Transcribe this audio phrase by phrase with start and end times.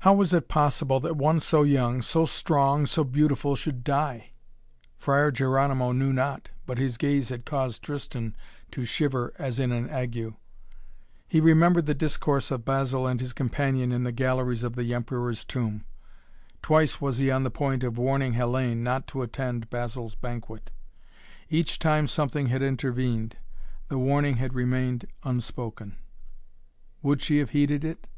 [0.00, 4.30] How was it possible that one so young, so strong, so beautiful, should die?
[4.96, 6.50] Friar Geronimo knew not.
[6.66, 8.34] But his gaze had caused Tristan
[8.72, 10.34] to shiver as in an ague.
[11.28, 15.44] He remembered the discourse of Basil and his companion in the galleries of the Emperor's
[15.44, 15.84] Tomb.
[16.60, 20.72] Twice was he on the point of warning Hellayne not to attend Basil's banquet.
[21.48, 23.36] Each time something had intervened.
[23.90, 25.94] The warning had remained unspoken.
[27.02, 28.08] Would she have heeded it?